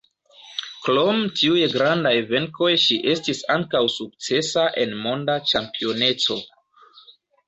Krom 0.85 1.19
tiuj 1.41 1.65
grandaj 1.73 2.13
venkoj 2.31 2.69
ŝi 2.83 2.97
estis 3.11 3.41
ankaŭ 3.57 3.81
sukcesa 3.97 4.63
en 4.85 4.97
Monda 5.03 5.37
ĉampioneco. 5.53 6.39